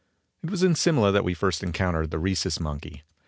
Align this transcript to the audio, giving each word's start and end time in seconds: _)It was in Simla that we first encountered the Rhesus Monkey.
_)It 0.43 0.49
was 0.49 0.63
in 0.63 0.73
Simla 0.73 1.11
that 1.11 1.23
we 1.23 1.35
first 1.35 1.61
encountered 1.61 2.09
the 2.09 2.17
Rhesus 2.17 2.59
Monkey. 2.59 3.03